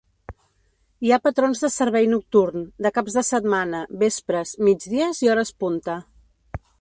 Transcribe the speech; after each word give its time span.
Hi 1.07 1.11
ha 1.11 1.19
patrons 1.25 1.59
de 1.65 1.69
servei 1.73 2.07
nocturn, 2.13 2.65
de 2.85 2.93
caps 2.95 3.19
de 3.19 3.25
setmana, 3.29 3.83
vespres, 4.05 4.55
migdies 4.69 5.25
i 5.27 5.31
hores 5.35 5.53
punta. 5.65 5.99